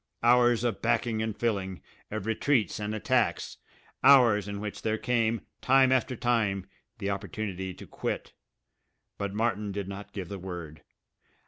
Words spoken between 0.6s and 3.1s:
of backing and filling, of retreats and